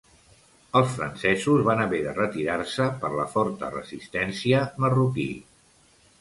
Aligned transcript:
Els 0.79 0.93
francesos 0.99 1.61
van 1.67 1.81
haver 1.83 1.99
de 2.05 2.13
retirar-se 2.15 2.87
per 3.05 3.11
la 3.19 3.27
forta 3.35 3.71
resistència 3.77 4.65
marroquí. 4.87 5.29